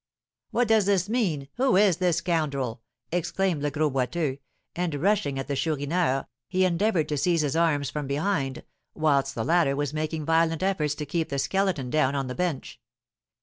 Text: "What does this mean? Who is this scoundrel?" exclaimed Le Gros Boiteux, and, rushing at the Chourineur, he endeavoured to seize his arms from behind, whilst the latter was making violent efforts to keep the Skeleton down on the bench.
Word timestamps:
"What 0.49 0.67
does 0.67 0.87
this 0.87 1.07
mean? 1.07 1.47
Who 1.57 1.75
is 1.75 1.97
this 1.97 2.17
scoundrel?" 2.17 2.81
exclaimed 3.11 3.61
Le 3.61 3.69
Gros 3.69 3.91
Boiteux, 3.93 4.39
and, 4.75 4.95
rushing 4.95 5.37
at 5.37 5.47
the 5.47 5.55
Chourineur, 5.55 6.25
he 6.49 6.65
endeavoured 6.65 7.07
to 7.09 7.19
seize 7.19 7.41
his 7.41 7.55
arms 7.55 7.91
from 7.91 8.07
behind, 8.07 8.63
whilst 8.95 9.35
the 9.35 9.45
latter 9.45 9.75
was 9.75 9.93
making 9.93 10.25
violent 10.25 10.63
efforts 10.63 10.95
to 10.95 11.05
keep 11.05 11.29
the 11.29 11.37
Skeleton 11.37 11.91
down 11.91 12.15
on 12.15 12.25
the 12.25 12.33
bench. 12.33 12.81